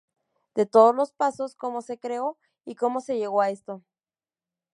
[0.55, 3.83] De todos los pasos, cómo se creó y cómo se llegó a esto.